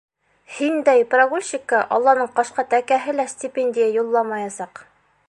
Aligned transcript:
Һиндәй 0.59 1.03
прогульщикка 1.11 1.83
Алланың 1.97 2.31
ҡашҡа 2.39 2.67
тәкәһе 2.73 3.15
лә 3.21 3.29
стипендия 3.37 3.93
юлламаясаҡ! 4.01 4.87